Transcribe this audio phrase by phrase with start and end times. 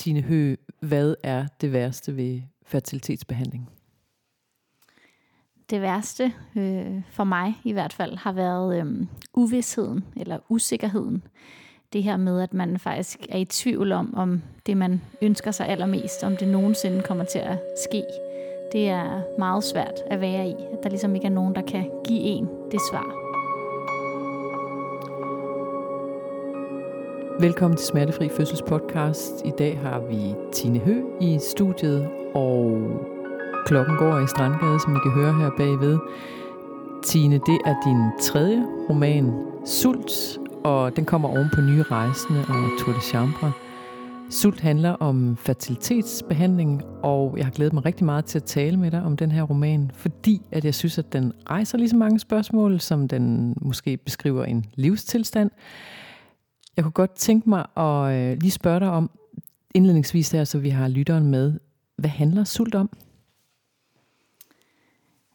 [0.00, 3.70] Tine Hø, hvad er det værste ved fertilitetsbehandling?
[5.70, 11.22] Det værste øh, for mig i hvert fald har været øh, uvidsheden eller usikkerheden.
[11.92, 15.68] Det her med, at man faktisk er i tvivl om, om det man ønsker sig
[15.68, 17.58] allermest, om det nogensinde kommer til at
[17.88, 18.02] ske.
[18.72, 21.90] Det er meget svært at være i, at der ligesom ikke er nogen, der kan
[22.04, 23.19] give en det svar.
[27.40, 29.32] Velkommen til Smertefri Fødsels podcast.
[29.44, 32.90] I dag har vi Tine Hø i studiet, og
[33.66, 35.98] klokken går i Strandgade, som I kan høre her bagved.
[37.04, 39.32] Tine, det er din tredje roman,
[39.66, 43.52] Sult, og den kommer oven på Nye Rejsende og Tour de Chambre.
[44.30, 48.90] Sult handler om fertilitetsbehandling, og jeg har glædet mig rigtig meget til at tale med
[48.90, 52.18] dig om den her roman, fordi at jeg synes, at den rejser lige så mange
[52.18, 55.50] spørgsmål, som den måske beskriver en livstilstand.
[56.76, 59.10] Jeg kunne godt tænke mig at øh, lige spørge dig om,
[59.74, 61.60] indledningsvis her, så vi har lytteren med,
[61.96, 62.90] hvad handler sult om?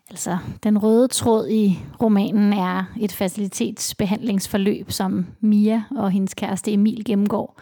[0.10, 7.06] Altså, den røde tråd i romanen er et facilitetsbehandlingsforløb, som Mia og hendes kæreste Emil
[7.06, 7.60] gennemgår.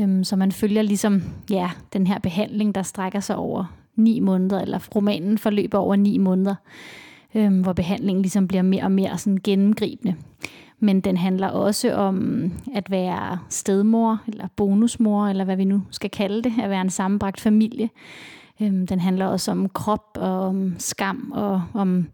[0.00, 4.60] Øhm, så man følger ligesom ja, den her behandling, der strækker sig over ni måneder,
[4.60, 6.54] eller romanen forløber over ni måneder,
[7.34, 10.14] øhm, hvor behandlingen ligesom bliver mere og mere sådan gennemgribende
[10.80, 16.10] men den handler også om at være stedmor, eller bonusmor, eller hvad vi nu skal
[16.10, 17.90] kalde det, at være en sammenbragt familie.
[18.60, 22.06] Øhm, den handler også om krop og om skam og om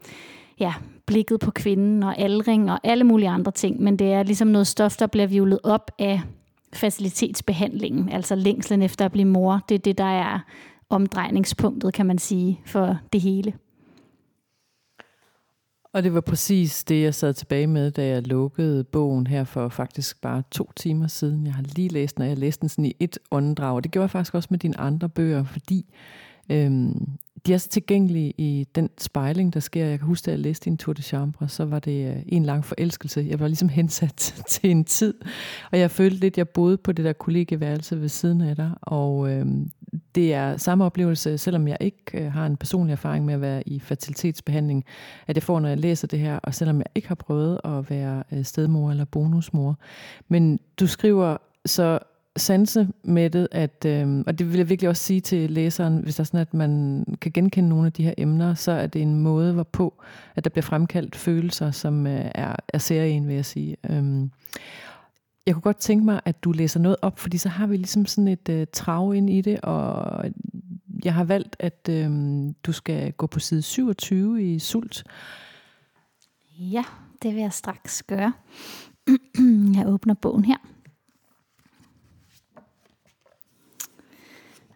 [0.60, 0.74] ja,
[1.06, 4.66] blikket på kvinden og aldring og alle mulige andre ting, men det er ligesom noget
[4.66, 6.20] stof, der bliver vivlet op af
[6.72, 9.60] facilitetsbehandlingen, altså længslen efter at blive mor.
[9.68, 10.38] Det er det, der er
[10.90, 13.52] omdrejningspunktet, kan man sige, for det hele.
[15.96, 19.68] Og det var præcis det, jeg sad tilbage med, da jeg lukkede bogen her for
[19.68, 21.46] faktisk bare to timer siden.
[21.46, 23.74] Jeg har lige læst den, og jeg læste den sådan i et åndedrag.
[23.74, 25.94] Og det gjorde jeg faktisk også med dine andre bøger, fordi
[26.50, 27.15] øhm,
[27.46, 29.84] de er så tilgængelige i den spejling, der sker.
[29.84, 32.44] Jeg kan huske, at jeg læste en Tour de Chambre, så var det øh, en
[32.44, 33.26] lang forelskelse.
[33.28, 35.14] Jeg var ligesom hensat til en tid,
[35.72, 38.70] og jeg følte lidt, at jeg boede på det der kollegeværelse ved siden af dig,
[38.82, 39.46] og øh,
[40.14, 43.68] det er samme oplevelse, selvom jeg ikke øh, har en personlig erfaring med at være
[43.68, 44.84] i fertilitetsbehandling,
[45.26, 47.90] at jeg får, når jeg læser det her, og selvom jeg ikke har prøvet at
[47.90, 49.78] være øh, stedmor eller bonusmor.
[50.28, 51.98] Men du skriver så
[52.36, 56.24] sansemættet, at, øh, og det vil jeg virkelig også sige til læseren, hvis der er
[56.24, 59.52] sådan, at man kan genkende nogle af de her emner, så er det en måde,
[59.52, 59.94] hvorpå
[60.36, 63.76] at der bliver fremkaldt følelser, som øh, er, er serien, vil jeg sige.
[63.90, 64.28] Øh,
[65.46, 68.06] jeg kunne godt tænke mig, at du læser noget op, fordi så har vi ligesom
[68.06, 70.24] sådan et øh, trav ind i det, og
[71.04, 72.10] jeg har valgt, at øh,
[72.62, 75.04] du skal gå på side 27 i Sult.
[76.58, 76.84] Ja,
[77.22, 78.32] det vil jeg straks gøre.
[79.76, 80.56] jeg åbner bogen her.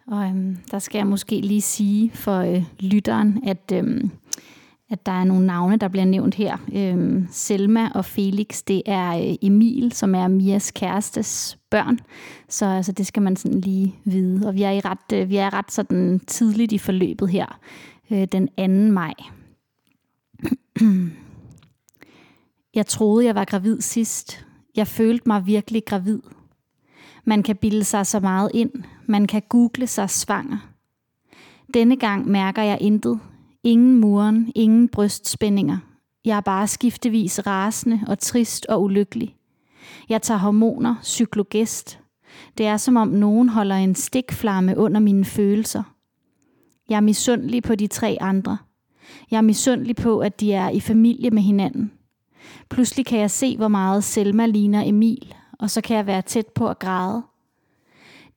[0.07, 4.11] Og øhm, der skal jeg måske lige sige for øh, lytteren, at, øhm,
[4.89, 6.57] at der er nogle navne, der bliver nævnt her.
[6.73, 11.99] Øhm, Selma og Felix, det er øh, Emil, som er Mias kærestes børn.
[12.49, 14.47] Så altså, det skal man sådan lige vide.
[14.47, 17.59] Og vi er, i ret, øh, vi er ret sådan tidligt i forløbet her,
[18.11, 18.93] øh, den 2.
[18.93, 19.13] maj.
[22.73, 24.45] Jeg troede, jeg var gravid sidst.
[24.75, 26.19] Jeg følte mig virkelig gravid.
[27.25, 28.71] Man kan bilde sig så meget ind.
[29.05, 30.57] Man kan google sig svanger.
[31.73, 33.19] Denne gang mærker jeg intet.
[33.63, 35.77] Ingen muren, ingen brystspændinger.
[36.25, 39.35] Jeg er bare skiftevis rasende og trist og ulykkelig.
[40.09, 41.99] Jeg tager hormoner, cyklogest.
[42.57, 45.83] Det er som om nogen holder en stikflamme under mine følelser.
[46.89, 48.57] Jeg er misundelig på de tre andre.
[49.31, 51.91] Jeg er misundelig på, at de er i familie med hinanden.
[52.69, 56.47] Pludselig kan jeg se, hvor meget Selma ligner Emil, og så kan jeg være tæt
[56.47, 57.23] på at græde.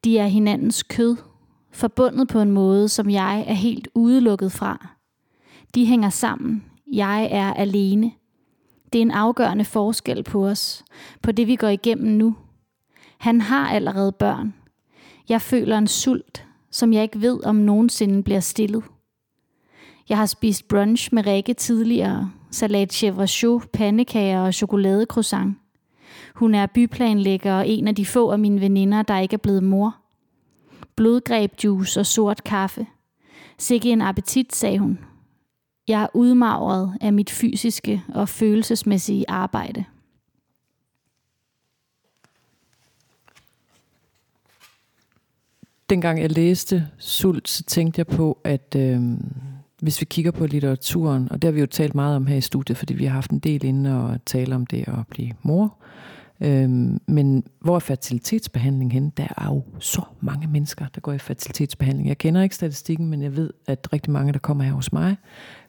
[0.04, 1.16] De er hinandens kød,
[1.72, 4.88] forbundet på en måde, som jeg er helt udelukket fra.
[5.74, 6.64] De hænger sammen.
[6.92, 8.12] Jeg er alene.
[8.92, 10.84] Det er en afgørende forskel på os,
[11.22, 12.36] på det vi går igennem nu.
[13.18, 14.54] Han har allerede børn.
[15.28, 18.84] Jeg føler en sult, som jeg ikke ved, om nogensinde bliver stillet.
[20.09, 25.56] Jeg har spist brunch med Rikke tidligere, salat chevrachot, pandekager og chokoladecroissant.
[26.34, 29.63] Hun er byplanlægger og en af de få af mine veninder, der ikke er blevet
[29.63, 29.97] mor.
[30.97, 32.86] Blodgrebjuice og sort kaffe.
[33.59, 34.98] Sikke en appetit, sagde hun.
[35.89, 39.84] Jeg er udmagret af mit fysiske og følelsesmæssige arbejde.
[45.91, 49.01] Dengang jeg læste Sult, så tænkte jeg på, at øh,
[49.80, 52.41] hvis vi kigger på litteraturen, og det har vi jo talt meget om her i
[52.41, 55.77] studiet, fordi vi har haft en del inde og tale om det at blive mor,
[56.41, 59.13] Øhm, men hvor er fertilitetsbehandling henne?
[59.16, 62.09] Der er jo så mange mennesker, der går i fertilitetsbehandling.
[62.09, 65.16] Jeg kender ikke statistikken, men jeg ved, at rigtig mange, der kommer her hos mig,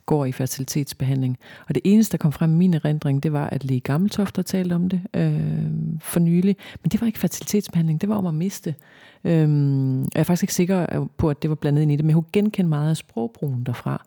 [0.06, 1.38] går i fertilitetsbehandling.
[1.68, 4.44] Og det eneste, der kom frem i min erindring, det var, at Lige Gammeltoft har
[4.44, 5.64] talt om det øh,
[6.02, 6.56] for nylig.
[6.84, 8.76] Men det var ikke fertilitetsbehandling, det var om at miste.
[9.24, 12.06] Øhm, jeg er faktisk ikke sikker øh, på, at det var blandet ind i det,
[12.06, 14.06] men jeg kunne genkende meget af sprogbrugen derfra.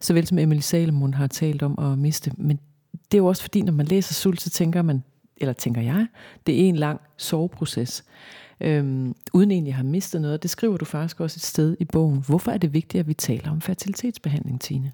[0.00, 2.32] Såvel som Emily Salomon har talt om at miste.
[2.36, 2.58] Men
[2.92, 5.02] det er jo også fordi, når man læser Sult, så tænker man,
[5.40, 6.06] eller tænker jeg,
[6.46, 8.04] det er en lang soveproces.
[8.60, 10.42] Øhm, uden egentlig at have mistet noget.
[10.42, 12.24] Det skriver du faktisk også et sted i bogen.
[12.26, 14.92] Hvorfor er det vigtigt, at vi taler om fertilitetsbehandling, Tine?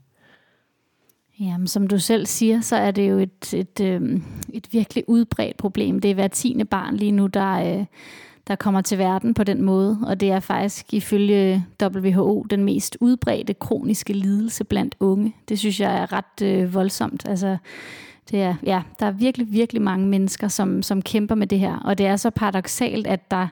[1.40, 4.20] Jamen, som du selv siger, så er det jo et, et, øh,
[4.52, 6.00] et virkelig udbredt problem.
[6.00, 7.84] Det er hver tiende barn lige nu, der, øh,
[8.46, 12.96] der kommer til verden på den måde, og det er faktisk ifølge WHO den mest
[13.00, 15.36] udbredte kroniske lidelse blandt unge.
[15.48, 17.28] Det synes jeg er ret øh, voldsomt.
[17.28, 17.56] Altså,
[18.30, 21.78] det er, ja, der er virkelig, virkelig mange mennesker, som, som kæmper med det her,
[21.78, 23.48] og det er så paradoxalt, at der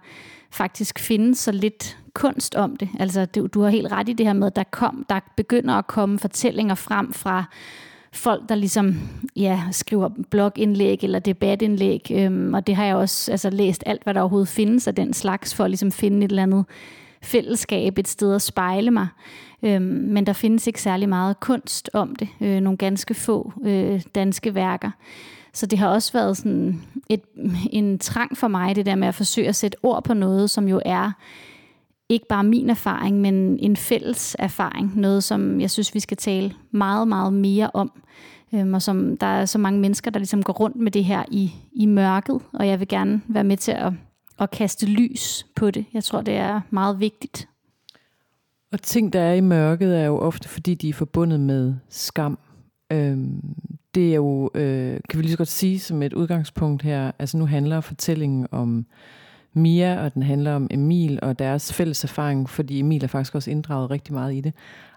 [0.50, 2.88] faktisk findes så lidt kunst om det.
[2.98, 5.74] Altså, du, du har helt ret i det her med, at der, kom, der begynder
[5.74, 7.44] at komme fortællinger frem fra
[8.12, 8.94] folk, der ligesom
[9.36, 14.14] ja, skriver blogindlæg eller debatindlæg, øhm, og det har jeg også altså, læst alt, hvad
[14.14, 16.64] der overhovedet findes af den slags, for at ligesom finde et eller andet
[17.22, 19.06] fællesskab, et sted at spejle mig.
[19.62, 22.28] Øhm, men der findes ikke særlig meget kunst om det.
[22.40, 24.90] Øh, nogle ganske få øh, danske værker.
[25.52, 27.22] Så det har også været sådan et,
[27.70, 30.68] en trang for mig, det der med at forsøge at sætte ord på noget, som
[30.68, 31.12] jo er
[32.08, 34.92] ikke bare min erfaring, men en fælles erfaring.
[34.96, 37.92] Noget, som jeg synes, vi skal tale meget, meget mere om.
[38.54, 41.24] Øhm, og som der er så mange mennesker, der ligesom går rundt med det her
[41.30, 43.92] i, i mørket, og jeg vil gerne være med til at,
[44.38, 45.84] at kaste lys på det.
[45.94, 47.48] Jeg tror, det er meget vigtigt.
[48.72, 52.38] Og ting, der er i mørket, er jo ofte, fordi de er forbundet med skam.
[52.92, 53.56] Øhm,
[53.94, 57.38] det er jo, øh, kan vi lige så godt sige som et udgangspunkt her, altså
[57.38, 58.86] nu handler fortællingen om
[59.54, 63.50] Mia, og den handler om Emil og deres fælles erfaring, fordi Emil er faktisk også
[63.50, 64.54] inddraget rigtig meget i det.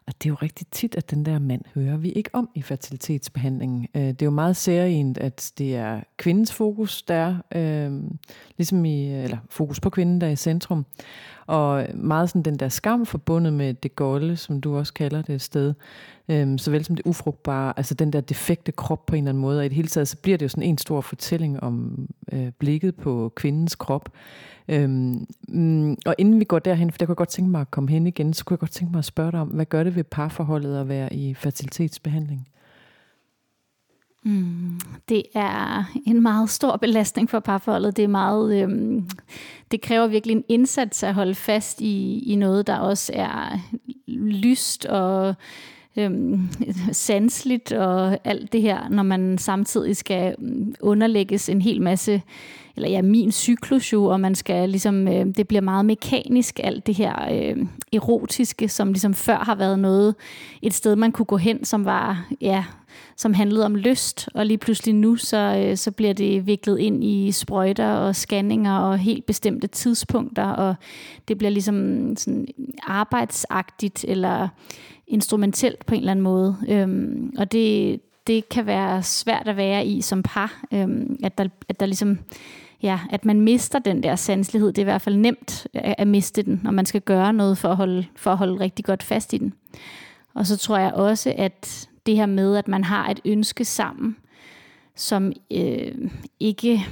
[0.08, 2.62] Og det er jo rigtig tit, at den der mand hører vi ikke om i
[2.62, 3.88] fertilitetsbehandlingen.
[3.96, 8.04] Øh, det er jo meget særligt, at det er kvindens fokus, der er, øh,
[8.58, 10.86] ligesom i, eller fokus på kvinden, der er i centrum.
[11.48, 15.36] Og meget sådan den der skam forbundet med det golde, som du også kalder det
[15.36, 15.74] et sted,
[16.30, 19.60] øhm, såvel som det ufrugtbare, altså den der defekte krop på en eller anden måde.
[19.60, 22.52] Og i det hele taget, så bliver det jo sådan en stor fortælling om øh,
[22.60, 24.10] blikket på kvindens krop.
[24.68, 27.72] Øhm, mm, og inden vi går derhen, for der kunne jeg godt tænke mig at
[27.72, 29.84] komme hen igen, så kunne jeg godt tænke mig at spørge dig om, hvad gør
[29.84, 32.48] det ved parforholdet at være i fertilitetsbehandling?
[34.26, 34.80] Mm,
[35.10, 37.98] det er en meget stor belastning for parforholdet.
[37.98, 39.10] Det er meget, øhm,
[39.72, 43.60] det kræver virkelig en indsats at holde fast i, i noget, der også er
[44.08, 45.36] lyst og
[45.98, 46.50] øhm,
[46.92, 52.22] sansligt og alt det her, når man samtidig skal mm, underlægges en hel masse,
[52.76, 56.88] eller ja, min cyklus jo, og man skal ligesom, øh, det bliver meget mekanisk, alt
[56.88, 60.16] det her øh, erotiske, som ligesom før har været noget,
[60.62, 62.64] et sted man kunne gå hen, som var, ja,
[63.18, 67.04] som handlede om lyst, og lige pludselig nu, så, øh, så bliver det viklet ind
[67.04, 70.76] i sprøjter og scanninger og helt bestemte tidspunkter, og
[71.28, 71.76] det bliver ligesom
[72.18, 72.48] sådan
[72.84, 74.48] arbejdsagtigt eller
[75.08, 76.56] instrumentelt på en eller anden måde.
[76.70, 81.48] Øhm, og det, det kan være svært at være i som par, øhm, at, der,
[81.70, 82.20] at der ligesom
[82.84, 84.68] ja, at man mister den der sanselighed.
[84.68, 87.58] Det er i hvert fald nemt at, at miste den, når man skal gøre noget
[87.58, 89.54] for at, holde, for at holde rigtig godt fast i den.
[90.34, 94.16] Og så tror jeg også, at det her med, at man har et ønske sammen,
[94.96, 95.92] som øh,
[96.40, 96.86] ikke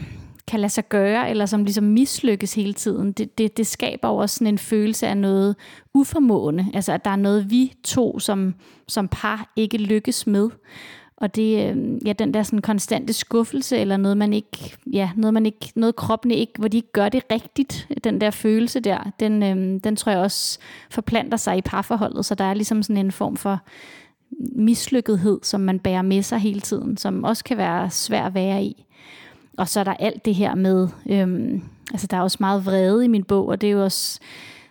[0.48, 4.15] kan lade sig gøre, eller som ligesom mislykkes hele tiden, det, det, det skaber jo
[4.15, 5.55] også sådan en følelse af noget
[5.93, 6.67] uformående.
[6.74, 8.55] Altså, at der er noget, vi to som,
[8.88, 10.50] som par ikke lykkes med.
[11.17, 15.34] Og det, øh, ja, den der sådan konstante skuffelse, eller noget, man ikke, ja, noget,
[15.34, 19.12] man ikke, noget kroppen ikke, hvor de ikke gør det rigtigt, den der følelse der,
[19.20, 23.05] den, øh, den tror jeg også forplanter sig i parforholdet, så der er ligesom sådan
[23.05, 23.60] en form for
[24.55, 28.63] mislykkethed, som man bærer med sig hele tiden, som også kan være svær at være
[28.63, 28.85] i.
[29.57, 33.05] Og så er der alt det her med, øhm, altså der er også meget vrede
[33.05, 34.19] i min bog, og det er jo også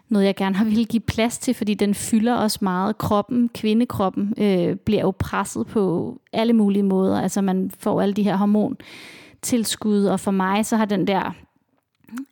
[0.09, 2.99] noget, jeg gerne har ville give plads til, fordi den fylder også meget.
[2.99, 7.21] Kroppen, kvindekroppen, øh, bliver jo presset på alle mulige måder.
[7.21, 11.35] Altså man får alle de her hormontilskud, og for mig så har den der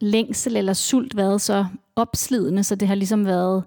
[0.00, 3.64] længsel eller sult været så opslidende, så det har ligesom været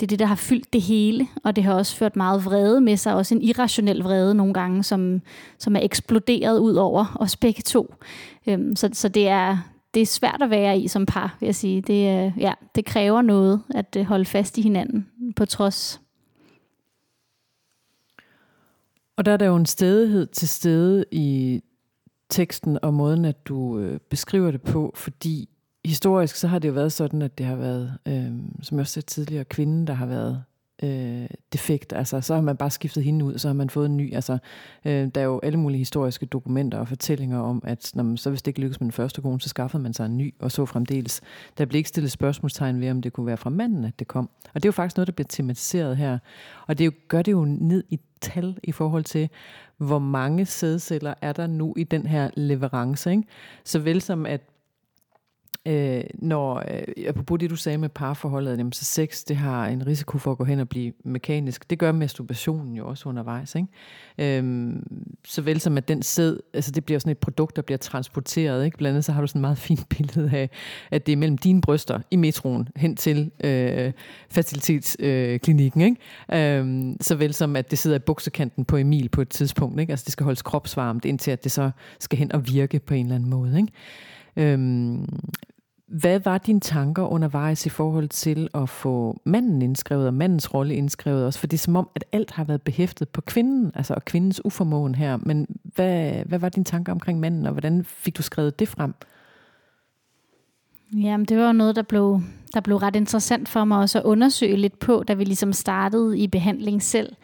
[0.00, 2.80] det er det, der har fyldt det hele, og det har også ført meget vrede
[2.80, 5.22] med sig, også en irrationel vrede nogle gange, som,
[5.58, 7.94] som er eksploderet ud over os begge to.
[8.46, 9.58] Øhm, så, så det er,
[9.94, 11.80] det er svært at være i som par, vil jeg sige.
[11.80, 16.00] Det, øh, ja, det kræver noget at øh, holde fast i hinanden på trods.
[19.16, 21.60] Og der er der jo en stedighed til stede i
[22.28, 25.48] teksten og måden, at du øh, beskriver det på, fordi
[25.84, 28.32] historisk så har det jo været sådan, at det har været, øh,
[28.62, 30.44] som jeg også sagde tidligere, kvinden, der har været
[30.82, 31.92] øh, defekt.
[31.92, 34.14] Altså, så har man bare skiftet hende ud, så har man fået en ny.
[34.14, 34.38] Altså,
[34.84, 38.30] øh, der er jo alle mulige historiske dokumenter og fortællinger om, at når man, så
[38.30, 40.52] hvis det ikke lykkes med den første kone, så skaffede man sig en ny, og
[40.52, 41.20] så fremdeles.
[41.58, 44.30] Der blev ikke stillet spørgsmålstegn ved, om det kunne være fra manden, at det kom.
[44.54, 46.18] Og det er jo faktisk noget, der bliver tematiseret her.
[46.66, 49.28] Og det jo, gør det jo ned i tal i forhold til,
[49.76, 53.10] hvor mange sædceller er der nu i den her leverance.
[53.10, 53.22] Ikke?
[53.64, 54.40] Så vel som at
[55.68, 59.86] Øh, når, øh, apropos det du sagde med parforholdet, jamen, så sex, det har en
[59.86, 61.70] risiko for at gå hen og blive mekanisk.
[61.70, 63.54] Det gør masturbationen jo også undervejs.
[63.54, 64.38] Ikke?
[64.38, 64.72] Øh,
[65.24, 68.64] såvel som at den sæd, altså det bliver sådan et produkt, der bliver transporteret.
[68.64, 68.78] Ikke?
[68.78, 70.50] Blandt andet så har du sådan et meget fint billede af,
[70.90, 73.92] at det er mellem dine bryster i metroen hen til øh,
[74.30, 75.82] fertilitetsklinikken.
[75.82, 76.58] Øh, ikke?
[76.58, 79.80] Øhm, såvel som at det sidder i buksekanten på Emil på et tidspunkt.
[79.80, 79.90] Ikke?
[79.90, 83.06] Altså det skal holdes kropsvarmt, indtil at det så skal hen og virke på en
[83.06, 83.56] eller anden måde.
[83.56, 83.72] Ikke?
[84.38, 85.06] Øhm,
[85.88, 90.74] hvad var dine tanker undervejs i forhold til at få manden indskrevet og mandens rolle
[90.74, 91.38] indskrevet også?
[91.38, 94.44] For det er som om, at alt har været behæftet på kvinden, altså og kvindens
[94.44, 95.16] uformåen her.
[95.16, 98.94] Men hvad, hvad var dine tanker omkring manden, og hvordan fik du skrevet det frem?
[100.94, 102.20] Jamen, det var noget, der blev,
[102.54, 106.18] der blev ret interessant for mig også at undersøge lidt på, da vi ligesom startede
[106.18, 107.16] i behandling selv.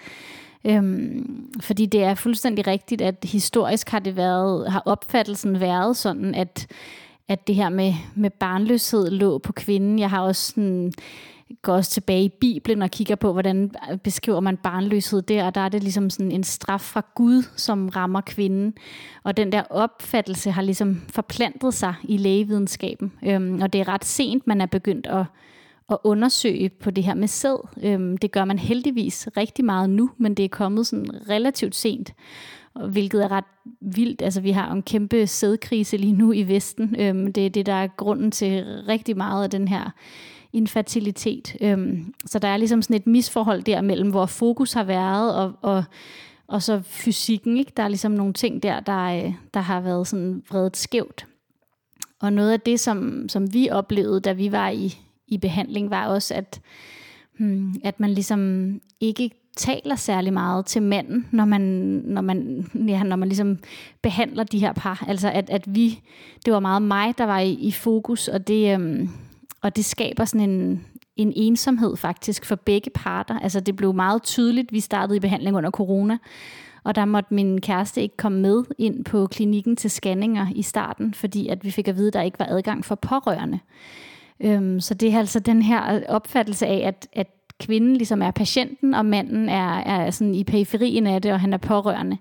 [0.65, 6.35] Øhm, fordi det er fuldstændig rigtigt, at historisk har det været, har opfattelsen været sådan,
[6.35, 6.67] at
[7.29, 9.99] at det her med, med barnløshed lå på kvinden.
[9.99, 10.93] Jeg har også sådan,
[11.63, 13.71] går også tilbage i Bibelen og kigger på, hvordan
[14.05, 17.89] beskriver man barnløshed der, og der er det ligesom sådan en straf fra Gud, som
[17.89, 18.75] rammer kvinden.
[19.23, 23.13] Og den der opfattelse har ligesom forplantet sig i lægevidenskaben.
[23.27, 25.25] Øhm, og det er ret sent, man er begyndt at,
[25.91, 27.69] at undersøge på det her med sæd.
[27.83, 32.15] Øhm, det gør man heldigvis rigtig meget nu, men det er kommet sådan relativt sent
[32.89, 33.45] hvilket er ret
[33.81, 34.23] vildt.
[34.23, 36.97] Altså, vi har en kæmpe sædkrise lige nu i Vesten.
[36.99, 39.91] Øhm, det er det, der er grunden til rigtig meget af den her
[40.53, 41.57] infertilitet.
[41.61, 45.53] Øhm, så der er ligesom sådan et misforhold der mellem, hvor fokus har været, og,
[45.63, 45.85] og,
[46.47, 47.57] og så fysikken.
[47.57, 47.73] Ikke?
[47.77, 51.27] Der er ligesom nogle ting der, der, øh, der har været sådan vredet skævt.
[52.21, 56.07] Og noget af det, som, som vi oplevede, da vi var i, i behandling, var
[56.07, 56.61] også, at,
[57.39, 61.61] hmm, at man ligesom ikke taler særlig meget til manden, når man,
[62.05, 63.59] når man, ja, når man ligesom
[64.03, 65.05] behandler de her par.
[65.09, 66.01] Altså at, at vi,
[66.45, 69.09] det var meget mig, der var i, i fokus, og det, øhm,
[69.63, 70.85] og det skaber sådan en,
[71.17, 73.39] en ensomhed faktisk for begge parter.
[73.39, 76.19] Altså det blev meget tydeligt, vi startede i behandling under corona,
[76.85, 81.15] og der måtte min kæreste ikke komme med ind på klinikken til scanninger i starten,
[81.15, 83.59] fordi at vi fik at vide, at der ikke var adgang for pårørende.
[84.41, 87.27] Øhm, så det er altså den her opfattelse af, at, at
[87.61, 91.53] kvinden ligesom er patienten, og manden er, er sådan i periferien af det, og han
[91.53, 92.19] er pårørende.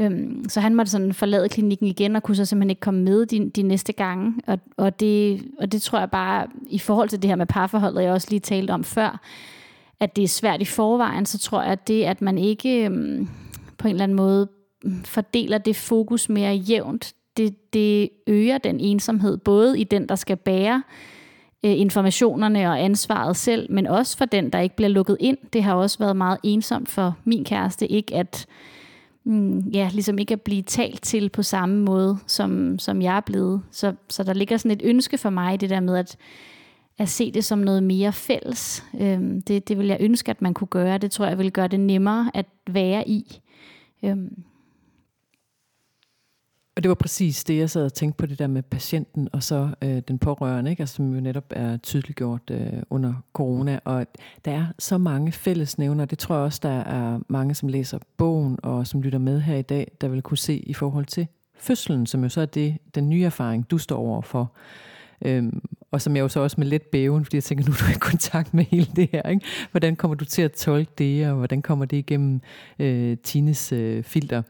[0.00, 3.26] Øhm, så han måtte sådan forlade klinikken igen, og kunne så simpelthen ikke komme med
[3.26, 4.34] de, de næste gange.
[4.46, 8.02] Og, og, det, og det tror jeg bare, i forhold til det her med parforholdet,
[8.02, 9.20] jeg også lige talte om før,
[10.00, 13.28] at det er svært i forvejen, så tror jeg, at det, at man ikke øhm,
[13.78, 14.48] på en eller anden måde
[15.04, 20.36] fordeler det fokus mere jævnt, det, det øger den ensomhed, både i den, der skal
[20.36, 20.82] bære
[21.64, 25.38] øh, informationerne og ansvaret selv, men også for den, der ikke bliver lukket ind.
[25.52, 28.46] Det har også været meget ensomt for min kæreste, ikke at
[29.24, 33.20] mm, ja, ligesom ikke at blive talt til på samme måde, som, som jeg er
[33.20, 33.62] blevet.
[33.70, 36.16] Så, så der ligger sådan et ønske for mig, det der med at,
[36.98, 38.84] at se det som noget mere fælles.
[39.00, 40.98] Øhm, det, det vil jeg ønske, at man kunne gøre.
[40.98, 43.40] Det tror jeg vil gøre det nemmere at være i.
[44.02, 44.42] Øhm,
[46.78, 49.42] og det var præcis det, jeg sad og tænkte på, det der med patienten og
[49.42, 50.80] så øh, den pårørende, ikke?
[50.80, 53.80] Altså, som jo netop er tydeliggjort øh, under corona.
[53.84, 54.06] Og
[54.44, 58.58] der er så mange fællesnævner, det tror jeg også, der er mange, som læser bogen
[58.62, 61.26] og som lytter med her i dag, der vil kunne se i forhold til
[61.58, 64.52] fødslen, som jo så er det, den nye erfaring, du står overfor.
[65.24, 67.76] Øhm, og som jeg jo så også med let bæven, fordi jeg tænker, nu er
[67.76, 69.22] du i kontakt med hele det her.
[69.28, 69.46] Ikke?
[69.70, 72.40] Hvordan kommer du til at tolke det, og hvordan kommer det igennem
[72.78, 74.42] øh, Tines øh, filter?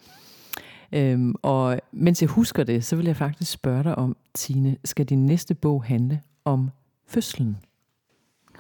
[0.93, 5.07] Øhm, og mens jeg husker det, så vil jeg faktisk spørge dig om, Tine, skal
[5.07, 6.71] din næste bog handle om
[7.07, 7.57] fødslen?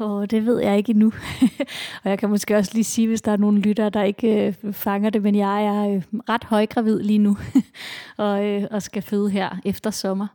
[0.00, 1.12] Åh, oh, det ved jeg ikke endnu.
[2.04, 4.72] og jeg kan måske også lige sige, hvis der er nogle lyttere, der ikke øh,
[4.72, 7.36] fanger det, men jeg er øh, ret højgravid lige nu,
[8.16, 10.26] og, øh, og skal føde her efter sommer.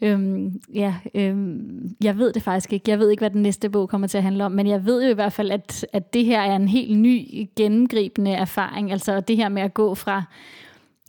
[0.00, 2.90] Øhm, ja, øhm, jeg ved det faktisk ikke.
[2.90, 5.04] Jeg ved ikke, hvad den næste bog kommer til at handle om, men jeg ved
[5.04, 8.92] jo i hvert fald, at, at det her er en helt ny, gennemgribende erfaring.
[8.92, 10.22] Altså det her med at gå fra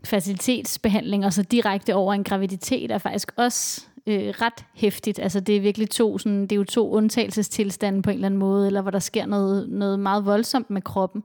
[0.07, 5.19] fertilitetsbehandling og så direkte over en graviditet er faktisk også øh, ret hæftigt.
[5.19, 8.39] Altså det er virkelig to, sådan, det er jo to undtagelsestilstande på en eller anden
[8.39, 11.23] måde, eller hvor der sker noget, noget meget voldsomt med kroppen.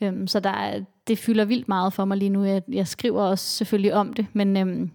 [0.00, 2.44] Øhm, så der er, det fylder vildt meget for mig lige nu.
[2.44, 4.90] Jeg, jeg skriver også selvfølgelig om det, men, øhm,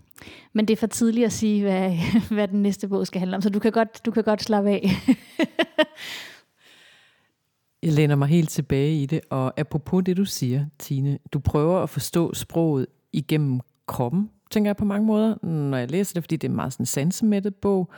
[0.53, 1.91] Men det er for tidligt at sige, hvad,
[2.35, 4.69] hvad den næste bog skal handle om, så du kan godt, du kan godt slappe
[4.69, 4.89] af.
[7.83, 11.79] Jeg læner mig helt tilbage i det, og apropos det, du siger, Tine, du prøver
[11.79, 16.35] at forstå sproget igennem kroppen, tænker jeg på mange måder, når jeg læser det, fordi
[16.35, 17.91] det er en meget sådan sansemættet bog.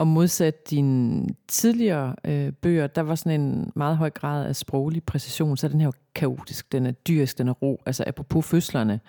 [0.00, 5.02] Og modsat dine tidligere øh, bøger, der var sådan en meget høj grad af sproglig
[5.02, 7.82] præcision, så er den her kaotisk, den er dyrisk, den er ro.
[7.86, 9.00] Altså apropos fødslerne,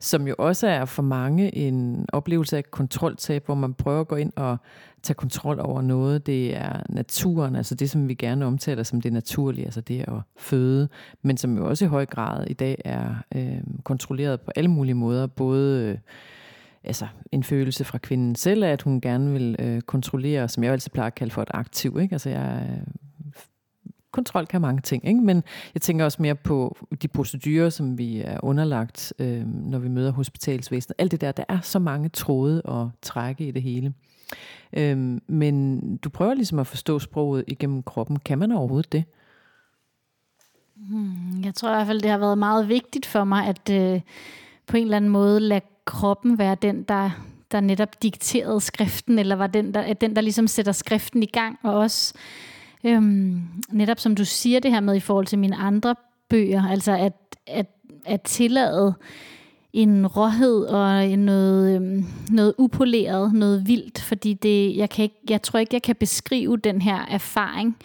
[0.00, 4.16] som jo også er for mange en oplevelse af kontroltab, hvor man prøver at gå
[4.16, 4.56] ind og
[5.02, 6.26] tage kontrol over noget.
[6.26, 10.20] Det er naturen, altså det, som vi gerne omtaler som det naturlige, altså det at
[10.36, 10.88] føde,
[11.22, 14.94] men som jo også i høj grad i dag er øh, kontrolleret på alle mulige
[14.94, 15.98] måder, både øh,
[16.84, 20.90] altså en følelse fra kvinden selv, at hun gerne vil øh, kontrollere, som jeg altid
[20.90, 21.98] plejer at kalde for et aktiv.
[22.00, 22.14] Ikke?
[22.14, 22.86] Altså jeg, øh,
[24.12, 25.20] kontrol kan mange ting, ikke?
[25.20, 25.42] men
[25.74, 30.12] jeg tænker også mere på de procedurer, som vi er underlagt, øh, når vi møder
[30.12, 30.94] hospitalsvæsenet.
[30.98, 33.94] Alt det der, der er så mange tråde og trække i det hele.
[34.72, 38.18] Øh, men du prøver ligesom at forstå sproget igennem kroppen.
[38.18, 39.04] Kan man overhovedet det?
[40.76, 44.00] Hmm, jeg tror i hvert fald, det har været meget vigtigt for mig, at øh,
[44.66, 47.10] på en eller anden måde lade kroppen være den, der,
[47.52, 51.58] der netop dikterede skriften, eller var den, der, den, der ligesom sætter skriften i gang,
[51.62, 52.14] og også
[52.84, 55.94] øhm, netop som du siger det her med i forhold til mine andre
[56.28, 57.12] bøger, altså at,
[57.46, 57.66] at,
[58.04, 58.94] at tillade
[59.72, 65.20] en råhed og en noget, øhm, noget upoleret, noget vildt, fordi det, jeg, kan ikke,
[65.28, 67.76] jeg tror ikke, jeg kan beskrive den her erfaring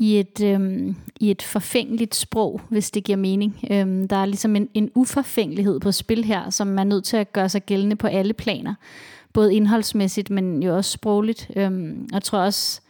[0.00, 3.60] i et, øhm, i et forfængeligt sprog, hvis det giver mening.
[3.70, 7.16] Øhm, der er ligesom en, en uforfængelighed på spil her, som man er nødt til
[7.16, 8.74] at gøre sig gældende på alle planer.
[9.32, 11.50] Både indholdsmæssigt, men jo også sprogligt.
[11.56, 12.80] Øhm, jeg tror også,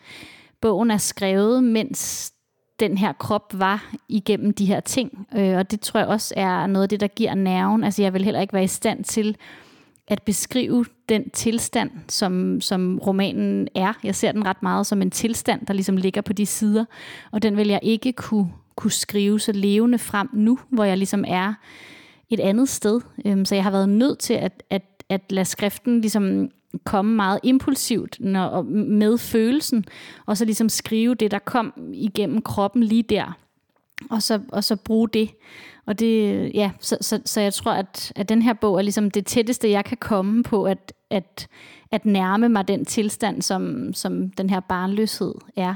[0.60, 2.32] bogen er skrevet, mens
[2.80, 5.26] den her krop var igennem de her ting.
[5.36, 7.84] Øh, og det tror jeg også er noget af det, der giver nerven.
[7.84, 9.36] Altså jeg vil heller ikke være i stand til
[10.10, 13.92] at beskrive den tilstand, som, som romanen er.
[14.04, 16.84] Jeg ser den ret meget som en tilstand, der ligesom ligger på de sider,
[17.30, 21.24] og den vil jeg ikke kunne, kunne skrive så levende frem nu, hvor jeg ligesom
[21.28, 21.54] er
[22.30, 23.00] et andet sted.
[23.24, 26.50] Øhm, så jeg har været nødt til at, at, at lade skriften ligesom
[26.84, 29.84] komme meget impulsivt når, med følelsen,
[30.26, 33.36] og så ligesom skrive det, der kom igennem kroppen lige der,
[34.10, 35.30] og så, og så bruge det.
[35.86, 39.10] Og det, ja, så, så, så jeg tror, at, at den her bog er ligesom
[39.10, 41.48] det tætteste, jeg kan komme på at, at,
[41.90, 45.74] at nærme mig den tilstand, som, som den her barnløshed er.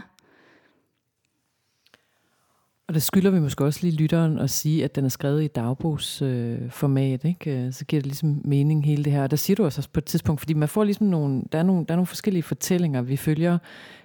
[2.88, 5.46] Og det skylder vi måske også lige lytteren at sige, at den er skrevet i
[5.46, 7.66] dagbogsformat, øh, ikke?
[7.66, 9.22] Øh, så giver det ligesom mening hele det her.
[9.22, 11.62] Og der siger du også på et tidspunkt, fordi man får ligesom nogle, der er
[11.62, 13.02] nogle, der er nogle forskellige fortællinger.
[13.02, 13.58] Vi følger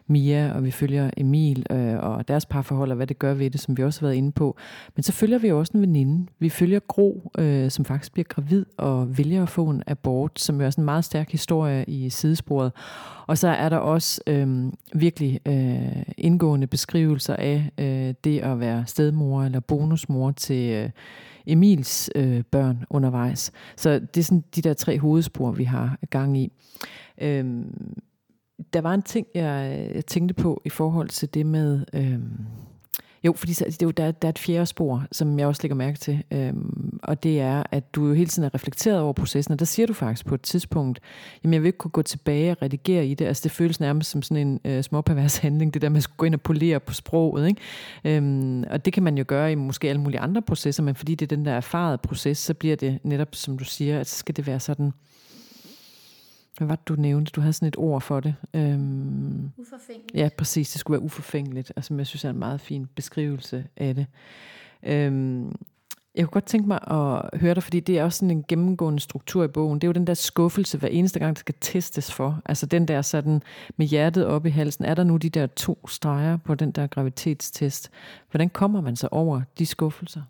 [0.09, 3.59] Mia, og vi følger Emil øh, og deres parforhold, og hvad det gør ved det,
[3.59, 4.57] som vi også har været inde på.
[4.95, 6.27] Men så følger vi også en veninde.
[6.39, 10.61] Vi følger Gro, øh, som faktisk bliver gravid og vælger at få en abort, som
[10.61, 12.71] er sådan en meget stærk historie i sidesporet.
[13.27, 18.83] Og så er der også øh, virkelig øh, indgående beskrivelser af øh, det at være
[18.87, 20.89] stedmor eller bonusmor til øh,
[21.45, 23.51] Emils øh, børn undervejs.
[23.75, 26.51] Så det er sådan de der tre hovedspor, vi har gang i.
[27.21, 27.45] Øh,
[28.73, 31.85] der var en ting, jeg, jeg tænkte på i forhold til det med...
[31.93, 32.45] Øhm,
[33.23, 35.63] jo, fordi så, det er jo, der, der er et fjerde spor, som jeg også
[35.63, 39.13] lægger mærke til, øhm, og det er, at du jo hele tiden er reflekteret over
[39.13, 40.99] processen, og der siger du faktisk på et tidspunkt,
[41.43, 44.09] jamen jeg vil ikke kunne gå tilbage og redigere i det, altså det føles nærmest
[44.09, 46.93] som sådan en øh, småpervers handling, det der med at gå ind og polere på
[46.93, 47.61] sproget, ikke?
[48.17, 51.15] Øhm, og det kan man jo gøre i måske alle mulige andre processer, men fordi
[51.15, 54.17] det er den der erfarede proces, så bliver det netop, som du siger, at så
[54.17, 54.91] skal det være sådan,
[56.59, 57.31] hvad var det, du nævnte?
[57.31, 58.35] Du havde sådan et ord for det.
[58.53, 60.15] Øhm, uforfængeligt.
[60.15, 60.71] Ja, præcis.
[60.71, 61.71] Det skulle være uforfængeligt.
[61.75, 64.05] Altså, jeg synes, det er en meget fin beskrivelse af det.
[64.83, 65.55] Øhm,
[66.15, 68.99] jeg kunne godt tænke mig at høre dig, fordi det er også sådan en gennemgående
[68.99, 69.79] struktur i bogen.
[69.79, 72.41] Det er jo den der skuffelse, hver eneste gang, der skal testes for.
[72.45, 73.41] Altså den der sådan
[73.77, 74.85] med hjertet op i halsen.
[74.85, 77.89] Er der nu de der to streger på den der gravitetstest?
[78.31, 80.21] Hvordan kommer man så over de skuffelser?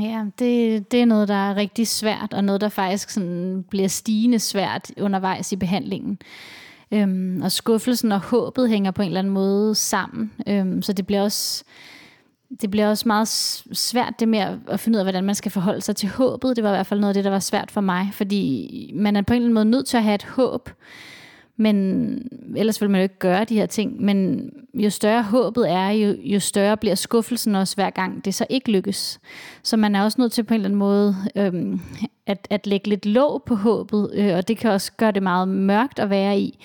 [0.00, 3.88] Ja, det, det er noget, der er rigtig svært, og noget, der faktisk sådan bliver
[3.88, 6.18] stigende svært undervejs i behandlingen.
[6.92, 10.32] Øhm, og skuffelsen og håbet hænger på en eller anden måde sammen.
[10.46, 11.64] Øhm, så det bliver også
[12.60, 13.28] det bliver også meget
[13.72, 16.56] svært det med at finde ud af, hvordan man skal forholde sig til håbet.
[16.56, 19.16] Det var i hvert fald noget af det, der var svært for mig, fordi man
[19.16, 20.70] er på en eller anden måde nødt til at have et håb.
[21.56, 22.18] Men
[22.56, 24.02] ellers vil man jo ikke gøre de her ting.
[24.02, 28.46] Men jo større håbet er, jo, jo større bliver skuffelsen også hver gang det så
[28.50, 29.20] ikke lykkes.
[29.62, 31.80] Så man er også nødt til på en eller anden måde øhm,
[32.26, 35.48] at, at lægge lidt låg på håbet, øh, og det kan også gøre det meget
[35.48, 36.58] mørkt at være i.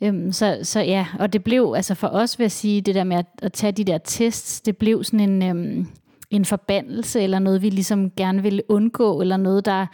[0.00, 3.04] Øhm, så, så ja, og det blev altså for os, vil jeg sige, det der
[3.04, 5.42] med at, at tage de der tests, det blev sådan en...
[5.42, 5.86] Øhm,
[6.30, 9.86] en forbandelse, eller noget, vi ligesom gerne ville undgå, eller noget, der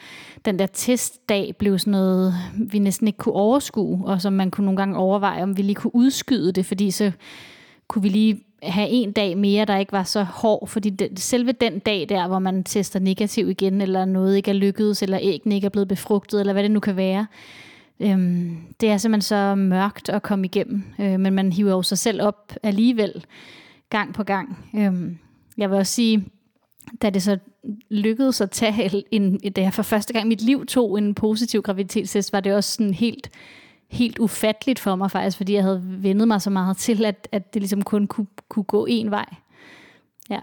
[0.44, 2.34] den der testdag blev sådan noget,
[2.70, 5.74] vi næsten ikke kunne overskue, og som man kunne nogle gange overveje, om vi lige
[5.74, 7.12] kunne udskyde det, fordi så
[7.88, 11.52] kunne vi lige have en dag mere, der ikke var så hård, fordi det, selve
[11.52, 15.52] den dag der, hvor man tester negativ igen, eller noget ikke er lykkedes, eller æggen
[15.52, 17.26] ikke er blevet befrugtet, eller hvad det nu kan være,
[18.00, 21.98] øhm, det er simpelthen så mørkt at komme igennem, øh, men man hiver jo sig
[21.98, 23.24] selv op alligevel,
[23.90, 24.58] gang på gang.
[24.76, 25.18] Øhm,
[25.58, 26.26] jeg vil også sige,
[27.02, 27.38] da det så
[27.90, 31.62] lykkedes at tage en, da jeg for første gang i mit liv tog en positiv
[31.62, 33.30] graviditetstest, var det også sådan helt,
[33.88, 37.54] helt ufatteligt for mig faktisk, fordi jeg havde vendet mig så meget til, at, at
[37.54, 39.34] det ligesom kun kunne, kunne gå en vej.
[40.30, 40.40] Ja.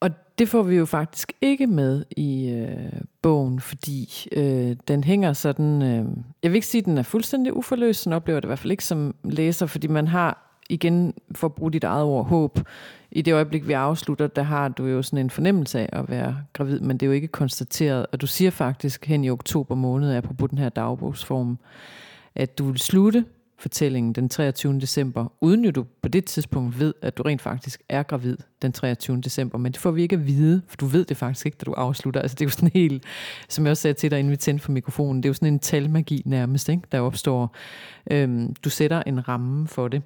[0.00, 5.32] Og det får vi jo faktisk ikke med i øh, bogen, fordi øh, den hænger
[5.32, 5.82] sådan...
[5.82, 6.06] Øh,
[6.42, 8.70] jeg vil ikke sige, at den er fuldstændig uforløst, sådan oplever det i hvert fald
[8.70, 12.60] ikke som læser, fordi man har igen, for at bruge dit eget ord, håb.
[13.10, 16.36] I det øjeblik, vi afslutter, der har du jo sådan en fornemmelse af at være
[16.52, 18.06] gravid, men det er jo ikke konstateret.
[18.12, 21.58] Og du siger faktisk hen i oktober måned, apropos den her dagbogsform,
[22.34, 23.24] at du vil slutte
[23.62, 24.80] fortællingen den 23.
[24.80, 28.72] december, uden jo du på det tidspunkt ved, at du rent faktisk er gravid den
[28.72, 29.20] 23.
[29.20, 29.58] december.
[29.58, 31.72] Men det får vi ikke at vide, for du ved det faktisk ikke, da du
[31.72, 32.20] afslutter.
[32.20, 33.04] Altså det er jo sådan helt,
[33.48, 35.52] som jeg også sagde til dig, inden vi tændte for mikrofonen, det er jo sådan
[35.52, 37.56] en talmagi nærmest, ikke, der opstår.
[38.10, 40.02] Øhm, du sætter en ramme for det.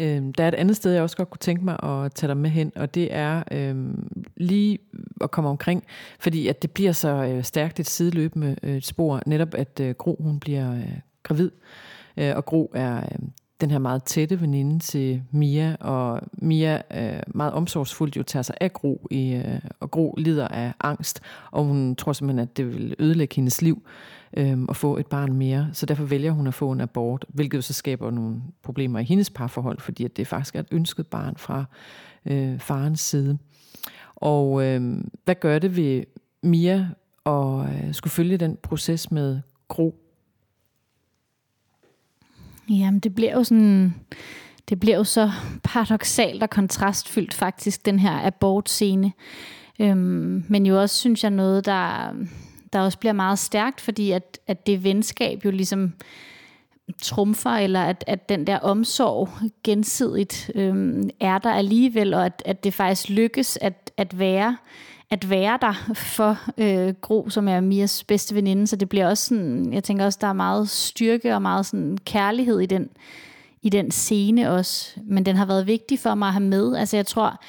[0.00, 2.36] Øhm, der er et andet sted, jeg også godt kunne tænke mig at tage dig
[2.36, 4.78] med hen, og det er øhm, lige
[5.20, 5.84] at komme omkring,
[6.20, 10.16] fordi at det bliver så øh, stærkt et sideløbende øh, spor, netop at øh, Gro
[10.20, 11.50] hun bliver øh, gravid,
[12.16, 13.18] øh, og Gro er øh,
[13.60, 18.56] den her meget tætte veninde til Mia, og Mia øh, meget omsorgsfuldt jo tager sig
[18.60, 22.66] af Gro, i, øh, og Gro lider af angst, og hun tror simpelthen, at det
[22.66, 23.82] vil ødelægge hendes liv
[24.36, 25.70] øh, at få et barn mere.
[25.72, 29.30] Så derfor vælger hun at få en abort, hvilket så skaber nogle problemer i hendes
[29.30, 31.64] parforhold, fordi at det faktisk er et ønsket barn fra
[32.26, 33.38] øh, farens side.
[34.16, 36.02] Og øh, hvad gør det ved
[36.42, 36.88] Mia
[37.26, 39.94] at øh, skulle følge den proces med Gro?
[42.70, 43.94] Jamen, det bliver jo sådan...
[44.68, 45.30] Det bliver jo så
[45.62, 49.12] paradoxalt og kontrastfyldt faktisk, den her abortscene.
[49.80, 52.14] Øhm, men jo også, synes jeg, noget, der,
[52.72, 55.92] der også bliver meget stærkt, fordi at, at det venskab jo ligesom
[57.02, 59.28] trumfer, eller at, at den der omsorg
[59.64, 64.56] gensidigt øhm, er der alligevel, og at, at det faktisk lykkes at, at være
[65.10, 69.24] at være der for øh, Gro, som er Mias bedste veninde, så det bliver også
[69.28, 72.90] sådan, jeg tænker også, der er meget styrke og meget sådan kærlighed i den,
[73.62, 76.96] i den scene også, men den har været vigtig for mig at have med, altså
[76.96, 77.40] jeg tror,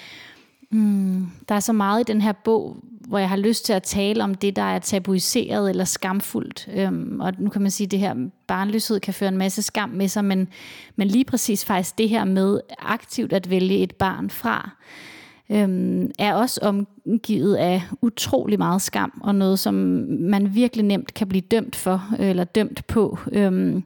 [0.71, 3.83] mm, der er så meget i den her bog, hvor jeg har lyst til at
[3.83, 6.69] tale om det, der er tabuiseret eller skamfuldt.
[6.75, 8.15] Øhm, og nu kan man sige, at det her
[8.47, 10.47] barnløshed kan føre en masse skam med sig, men,
[10.95, 14.69] men lige præcis faktisk det her med aktivt at vælge et barn fra,
[15.49, 19.73] øhm, er også omgivet af utrolig meget skam, og noget, som
[20.09, 23.17] man virkelig nemt kan blive dømt for, øh, eller dømt på.
[23.31, 23.83] Øhm,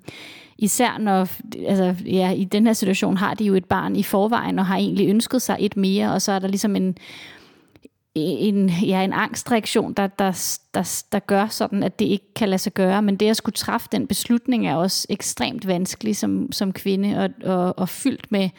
[0.57, 1.27] især når,
[1.67, 4.77] altså, ja, i den her situation har de jo et barn i forvejen, og har
[4.77, 6.97] egentlig ønsket sig et mere, og så er der ligesom en,
[8.15, 12.59] en, ja, en angstreaktion, der, der, der, der gør sådan, at det ikke kan lade
[12.59, 13.01] sig gøre.
[13.01, 17.29] Men det at skulle træffe den beslutning er også ekstremt vanskelig som, som kvinde, og,
[17.53, 18.49] og, og fyldt med,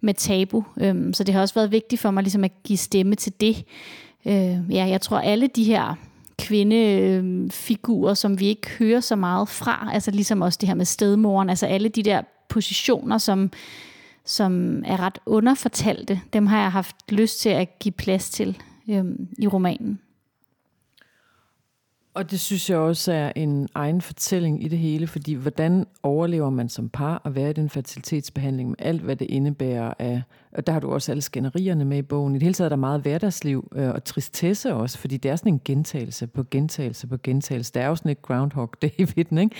[0.00, 0.64] med tabu.
[0.80, 3.64] Øhm, så det har også været vigtigt for mig ligesom at give stemme til det.
[4.26, 5.94] Øh, ja, jeg tror alle de her
[6.40, 11.50] kvindefigurer, som vi ikke hører så meget fra, altså ligesom også det her med stedmoren,
[11.50, 13.50] altså alle de der positioner, som,
[14.24, 18.58] som er ret underfortalte, dem har jeg haft lyst til at give plads til
[18.90, 20.00] øhm, i romanen.
[22.14, 26.50] Og det synes jeg også er en egen fortælling i det hele, fordi hvordan overlever
[26.50, 30.66] man som par at være i den fertilitetsbehandling med alt, hvad det indebærer af, og
[30.66, 32.34] der har du også alle skænderierne med i bogen.
[32.34, 35.36] I det hele taget er der meget hverdagsliv øh, og tristesse også, fordi det er
[35.36, 37.72] sådan en gentagelse på gentagelse på gentagelse.
[37.74, 39.56] Der er jo sådan et Groundhog Day ved den, ikke?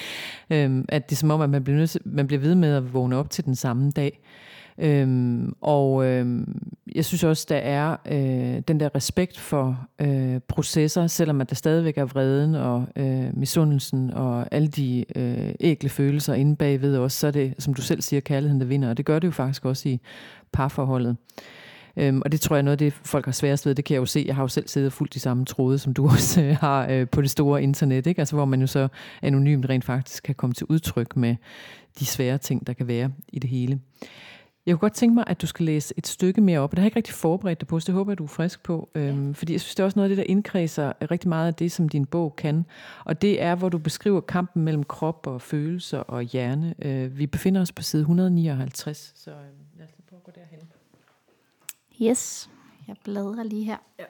[0.50, 2.74] Øhm, at det er som om, at man bliver, nødt til, man bliver ved med
[2.74, 4.20] at vågne op til den samme dag.
[4.80, 6.62] Øhm, og øhm,
[6.94, 11.56] jeg synes også, der er øh, den der respekt for øh, processer, selvom at der
[11.56, 17.18] stadigvæk er vreden og øh, misundelsen og alle de øh, ægle følelser inde bagved også,
[17.18, 18.90] så er det, som du selv siger, kærligheden, der vinder.
[18.90, 20.00] Og det gør det jo faktisk også i
[20.52, 21.16] parforholdet.
[21.96, 23.74] Øhm, og det tror jeg er noget af det, folk har sværest ved.
[23.74, 24.24] Det kan jeg jo se.
[24.26, 27.08] Jeg har jo selv siddet fuldt de samme tråde, som du også øh, har øh,
[27.08, 28.06] på det store internet.
[28.06, 28.20] Ikke?
[28.20, 28.88] Altså, hvor man jo så
[29.22, 31.36] anonymt rent faktisk kan komme til udtryk med
[31.98, 33.80] de svære ting, der kan være i det hele.
[34.66, 36.78] Jeg kunne godt tænke mig, at du skal læse et stykke mere op, og det
[36.78, 38.88] har jeg ikke rigtig forberedt dig på, så det håber jeg, du er frisk på.
[38.94, 41.54] Øhm, fordi jeg synes, det er også noget af det, der indkredser rigtig meget af
[41.54, 42.66] det, som din bog kan.
[43.04, 46.74] Og det er, hvor du beskriver kampen mellem krop og følelser og hjerne.
[46.82, 49.36] Øh, vi befinder os på side 159, så øh,
[49.78, 50.60] lad os prøve at gå derhen.
[52.02, 52.50] Yes,
[52.88, 53.76] jeg bladrer lige her.
[53.98, 54.04] Ja.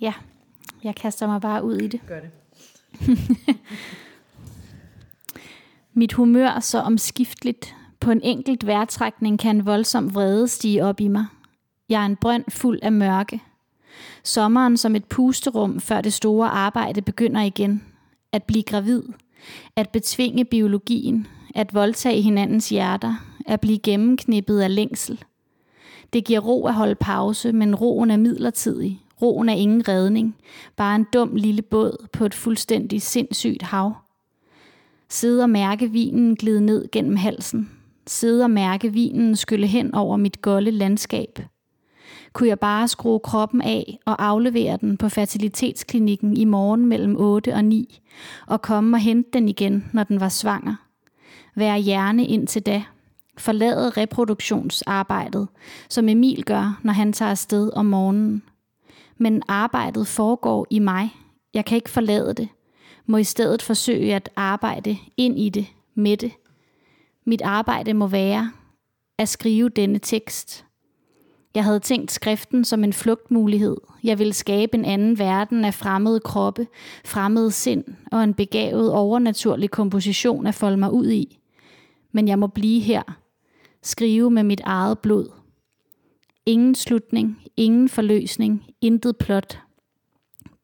[0.06, 0.14] ja,
[0.84, 2.00] jeg kaster mig bare ud i det.
[2.06, 2.30] Gør det.
[5.94, 7.74] Mit humør så omskifteligt.
[8.00, 11.26] På en enkelt vejrtrækning kan en voldsom vrede stige op i mig.
[11.88, 13.40] Jeg er en brønd fuld af mørke.
[14.24, 17.82] Sommeren som et pusterum, før det store arbejde begynder igen.
[18.32, 19.02] At blive gravid.
[19.76, 21.26] At betvinge biologien.
[21.54, 23.14] At voldtage hinandens hjerter.
[23.46, 25.24] At blive gennemknippet af længsel.
[26.12, 29.03] Det giver ro at holde pause, men roen er midlertidig.
[29.24, 30.36] Roen er ingen redning.
[30.76, 33.92] Bare en dum lille båd på et fuldstændig sindssygt hav.
[35.08, 37.70] Sidde og mærke vinen glide ned gennem halsen.
[38.06, 41.38] Sidde og mærke vinen skylle hen over mit golde landskab.
[42.32, 47.54] Kunne jeg bare skrue kroppen af og aflevere den på fertilitetsklinikken i morgen mellem 8
[47.54, 48.00] og 9,
[48.46, 50.74] og komme og hente den igen, når den var svanger.
[51.54, 52.82] Være hjerne indtil da.
[53.38, 55.48] Forlade reproduktionsarbejdet,
[55.88, 58.42] som Emil gør, når han tager afsted om morgenen.
[59.16, 61.10] Men arbejdet foregår i mig.
[61.54, 62.48] Jeg kan ikke forlade det
[63.06, 66.32] må i stedet forsøge at arbejde ind i det, med det.
[67.26, 68.52] Mit arbejde må være
[69.18, 70.64] at skrive denne tekst.
[71.54, 73.76] Jeg havde tænkt skriften som en flugtmulighed.
[74.04, 76.66] Jeg ville skabe en anden verden af fremmede kroppe,
[77.04, 81.38] fremmede sind og en begavet overnaturlig komposition at folde mig ud i.
[82.12, 83.02] Men jeg må blive her.
[83.82, 85.30] Skrive med mit eget blod.
[86.46, 89.58] Ingen slutning, ingen forløsning, intet plot,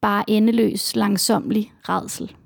[0.01, 2.37] bare endeløs, langsomlig redsel.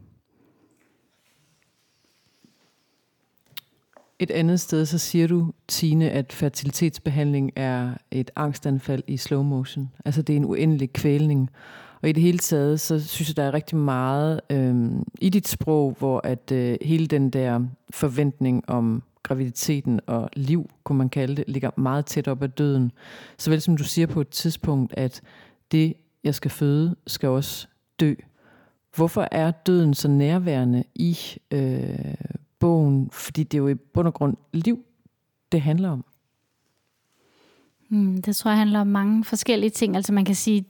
[4.18, 9.90] Et andet sted, så siger du, Tine, at fertilitetsbehandling er et angstanfald i slow motion.
[10.04, 11.50] Altså det er en uendelig kvælning.
[12.02, 15.48] Og i det hele taget, så synes jeg, der er rigtig meget øh, i dit
[15.48, 17.60] sprog, hvor at øh, hele den der
[17.90, 22.92] forventning om graviditeten og liv, kunne man kalde det, ligger meget tæt op ad døden.
[23.38, 25.22] Såvel som du siger på et tidspunkt, at
[25.74, 27.66] det jeg skal føde, skal også
[28.00, 28.14] dø.
[28.96, 31.18] Hvorfor er døden så nærværende i
[31.50, 32.14] øh,
[32.58, 33.10] bogen?
[33.12, 34.84] Fordi det er jo i bund og grund liv,
[35.52, 36.04] det handler om.
[37.88, 39.96] Mm, det tror jeg handler om mange forskellige ting.
[39.96, 40.64] Altså man kan sige,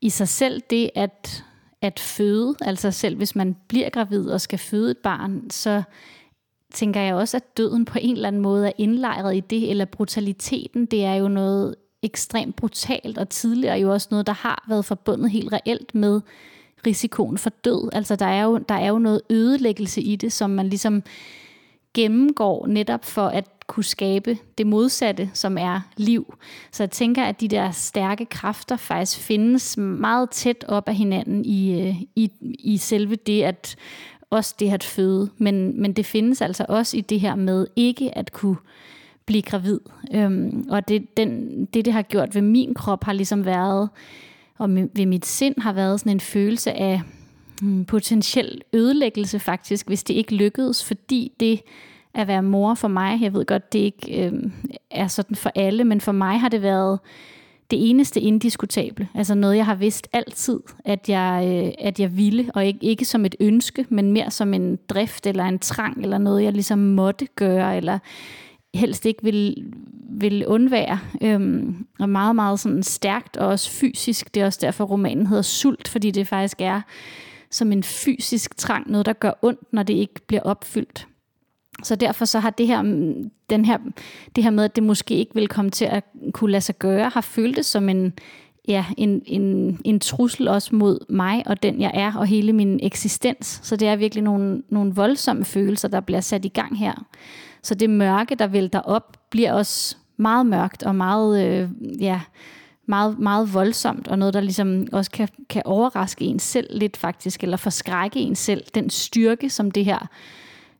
[0.00, 1.44] i sig selv det at,
[1.80, 5.82] at føde, altså selv hvis man bliver gravid og skal føde et barn, så
[6.72, 9.84] tænker jeg også, at døden på en eller anden måde er indlejret i det, eller
[9.84, 14.84] brutaliteten, det er jo noget ekstremt brutalt, og tidligere jo også noget, der har været
[14.84, 16.20] forbundet helt reelt med
[16.86, 17.88] risikoen for død.
[17.92, 21.02] Altså der er jo, der er jo noget ødelæggelse i det, som man ligesom
[21.94, 26.34] gennemgår netop for at kunne skabe det modsatte, som er liv.
[26.72, 31.44] Så jeg tænker, at de der stærke kræfter faktisk findes meget tæt op af hinanden
[31.44, 33.76] i, øh, i, i selve det at
[34.30, 35.30] også det at føde.
[35.38, 38.56] Men, men det findes altså også i det her med ikke at kunne
[39.26, 39.80] blive gravid.
[40.14, 43.88] Øhm, og det, den, det, det har gjort ved min krop, har ligesom været,
[44.58, 47.02] og ved mit sind har været sådan en følelse af
[47.62, 51.60] hmm, potentiel ødelæggelse faktisk, hvis det ikke lykkedes, fordi det
[52.16, 54.52] at være mor for mig, jeg ved godt, det ikke øhm,
[54.90, 56.98] er sådan for alle, men for mig har det været
[57.70, 59.08] det eneste indiskutable.
[59.14, 63.04] Altså noget, jeg har vidst altid, at jeg, øh, at jeg ville, og ikke, ikke
[63.04, 66.78] som et ønske, men mere som en drift eller en trang, eller noget, jeg ligesom
[66.78, 67.98] måtte gøre, eller
[68.74, 69.72] helst ikke vil,
[70.10, 70.98] vil undvære.
[71.22, 74.34] Øhm, og meget, meget sådan stærkt og også fysisk.
[74.34, 76.80] Det er også derfor, romanen hedder Sult, fordi det faktisk er
[77.50, 81.06] som en fysisk trang, noget der gør ondt, når det ikke bliver opfyldt.
[81.82, 82.82] Så derfor så har det her,
[83.50, 83.78] den her,
[84.36, 87.08] det her med, at det måske ikke vil komme til at kunne lade sig gøre,
[87.08, 88.12] har føltes som en,
[88.68, 92.80] ja, en, en, en trussel også mod mig og den jeg er og hele min
[92.82, 93.60] eksistens.
[93.62, 97.06] Så det er virkelig nogle, nogle voldsomme følelser, der bliver sat i gang her.
[97.66, 102.20] Så det mørke, der vælter op, bliver også meget mørkt og meget, øh, ja,
[102.86, 107.42] meget, meget voldsomt, og noget, der ligesom også kan, kan overraske en selv lidt faktisk,
[107.42, 108.64] eller forskrække en selv.
[108.74, 110.08] Den styrke, som det her,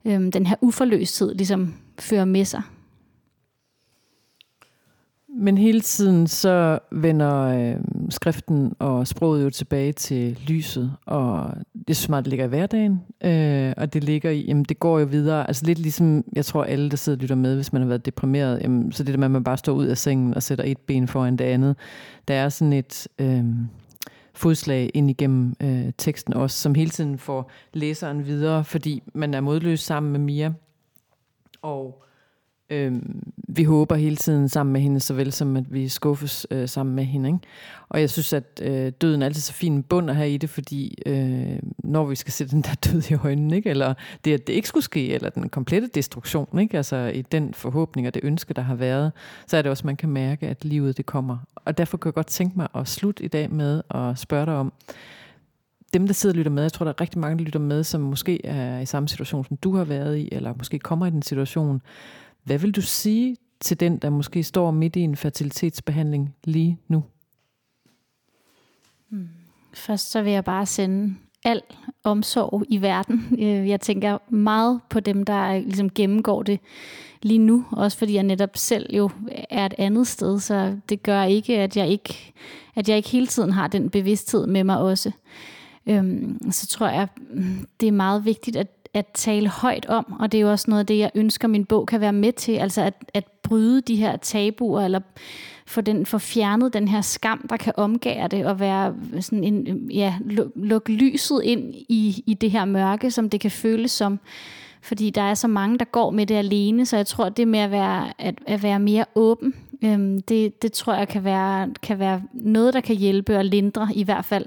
[0.04, 2.62] øh, den her uforløsthed ligesom fører med sig.
[5.38, 7.76] Men hele tiden så vender øh,
[8.10, 11.50] skriften og sproget jo tilbage til lyset, og
[11.88, 14.98] det synes jeg, det ligger i hverdagen, øh, og det ligger i, jamen det går
[14.98, 17.82] jo videre, altså lidt ligesom, jeg tror alle, der sidder og lytter med, hvis man
[17.82, 20.34] har været deprimeret, jamen, så det der med, at man bare står ud af sengen
[20.34, 21.76] og sætter et ben foran det andet,
[22.28, 23.44] der er sådan et øh,
[24.34, 29.40] fodslag ind igennem øh, teksten også, som hele tiden får læseren videre, fordi man er
[29.40, 30.52] modløs sammen med Mia,
[31.62, 32.02] og
[32.70, 36.94] Øhm, vi håber hele tiden sammen med hende, såvel som at vi skuffes øh, sammen
[36.94, 37.28] med hende.
[37.28, 37.38] Ikke?
[37.88, 40.50] Og jeg synes, at øh, døden er altid så fin bund at have i det,
[40.50, 43.70] fordi øh, når vi skal se den der død i øjnene, ikke?
[43.70, 46.76] eller det, at det ikke skulle ske, eller den komplette destruktion, ikke?
[46.76, 49.12] altså i den forhåbning og det ønske, der har været,
[49.46, 51.38] så er det også, at man kan mærke, at livet det kommer.
[51.54, 54.54] Og derfor kan jeg godt tænke mig at slutte i dag med at spørge dig
[54.54, 54.72] om,
[55.94, 57.84] dem, der sidder og lytter med, jeg tror, der er rigtig mange, der lytter med,
[57.84, 61.10] som måske er i samme situation, som du har været i, eller måske kommer i
[61.10, 61.82] den situation.
[62.46, 67.04] Hvad vil du sige til den, der måske står midt i en fertilitetsbehandling lige nu?
[69.08, 69.28] Hmm.
[69.74, 71.62] Først så vil jeg bare sende al
[72.04, 73.26] omsorg i verden.
[73.42, 76.60] Øh, jeg tænker meget på dem, der ligesom gennemgår det
[77.22, 79.10] lige nu, også fordi jeg netop selv jo
[79.50, 82.32] er et andet sted, så det gør ikke, at jeg ikke,
[82.74, 85.12] at jeg ikke hele tiden har den bevidsthed med mig også.
[85.86, 87.08] Øhm, så tror jeg,
[87.80, 90.80] det er meget vigtigt at, at tale højt om, og det er jo også noget
[90.80, 93.96] af det, jeg ønsker, min bog kan være med til, altså at, at bryde de
[93.96, 95.00] her tabuer, eller
[95.66, 99.90] få, den, få fjernet den her skam, der kan omgære det, og være sådan en,
[99.90, 100.14] ja,
[100.54, 104.20] lukke lyset ind i, i det her mørke, som det kan føles som.
[104.82, 107.58] Fordi der er så mange, der går med det alene, så jeg tror, det med
[107.58, 109.54] at være, at, at være mere åben,
[109.84, 113.88] øhm, det, det tror jeg kan være, kan være noget, der kan hjælpe og lindre
[113.94, 114.46] i hvert fald.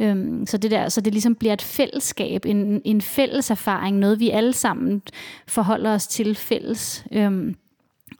[0.00, 4.20] Øhm, så, det der, så det ligesom bliver et fællesskab, en, en fælles erfaring, noget
[4.20, 5.02] vi alle sammen
[5.46, 7.04] forholder os til fælles.
[7.12, 7.56] Øhm,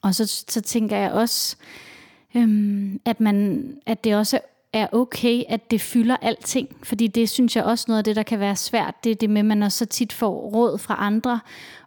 [0.03, 1.57] og så, så tænker jeg også,
[2.35, 4.41] øhm, at, man, at det også
[4.73, 6.69] er okay, at det fylder alting.
[6.83, 8.95] Fordi det synes jeg også noget af det, der kan være svært.
[9.05, 11.41] Det er det med, at man også så tit får råd fra andre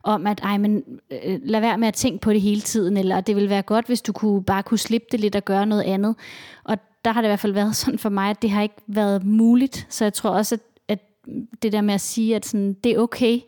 [0.03, 3.21] om, at ej, men, øh, lad være med at tænke på det hele tiden, eller
[3.21, 5.83] det vil være godt, hvis du kunne, bare kunne slippe det lidt og gøre noget
[5.83, 6.15] andet.
[6.63, 8.81] Og der har det i hvert fald været sådan for mig, at det har ikke
[8.87, 9.87] været muligt.
[9.89, 10.99] Så jeg tror også, at, at
[11.61, 13.39] det der med at sige, at sådan, det er okay,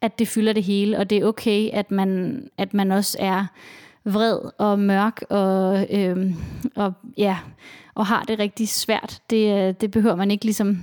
[0.00, 3.46] at det fylder det hele, og det er okay, at man, at man også er
[4.04, 6.34] vred og mørk og, øhm,
[6.76, 7.38] og, ja,
[7.94, 9.22] og har det rigtig svært.
[9.30, 10.78] Det, øh, det behøver man ikke ligesom,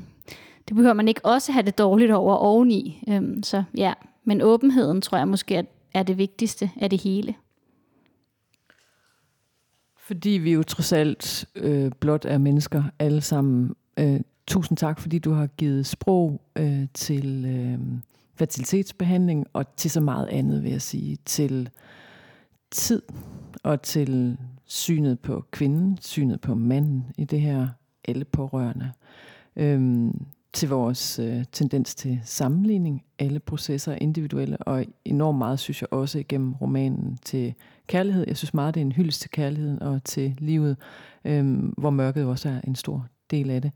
[0.67, 3.03] det behøver man ikke også have det dårligt over oveni.
[3.09, 7.35] Øhm, så ja, men åbenheden tror jeg måske er, er det vigtigste af det hele.
[10.05, 13.75] Fordi vi jo trods alt øh, blot er mennesker alle sammen.
[13.99, 17.79] Øh, tusind tak, fordi du har givet sprog øh, til øh,
[18.35, 21.17] fertilitetsbehandling og til så meget andet, vil jeg sige.
[21.25, 21.69] Til
[22.71, 23.01] tid
[23.63, 27.67] og til synet på kvinden, synet på manden i det her,
[28.07, 28.91] alle pårørende.
[29.55, 33.03] Øhm, til vores øh, tendens til sammenligning.
[33.19, 37.53] Alle processer er individuelle, og enormt meget, synes jeg også, igennem romanen til
[37.87, 38.25] kærlighed.
[38.27, 40.77] Jeg synes meget, det er en hyldest til kærligheden og til livet,
[41.25, 43.71] øh, hvor mørket også er en stor del af det.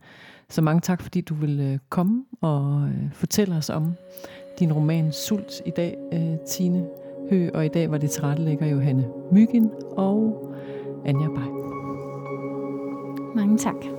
[0.49, 3.93] Så mange tak, fordi du vil øh, komme og øh, fortælle os om
[4.59, 6.85] din roman Sult i dag, øh, Tine
[7.29, 10.45] Hø, og i dag var det tilrettelægger Johanne Myggen og
[11.05, 11.47] Anja Bay.
[13.35, 13.98] Mange tak.